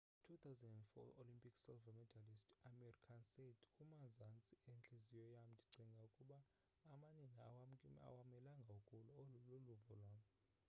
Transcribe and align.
i 0.33 0.35
2004 0.43 1.03
olympic 1.23 1.57
silver 1.63 1.93
medallist 1.97 2.53
amir 2.69 2.95
khan 3.03 3.21
said 3.33 3.55
kumazantsi 3.79 4.55
entliziyo 4.73 5.25
yam 5.33 5.47
ndicinga 5.55 5.99
ukuba 6.09 6.37
amanina 6.93 7.41
awamelanga 8.09 8.71
ukulwa 8.79 9.13
olu 9.21 9.37
luluvo 9.47 9.93
lwam 10.01 10.19